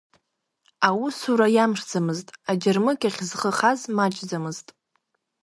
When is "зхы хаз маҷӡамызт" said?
3.29-4.67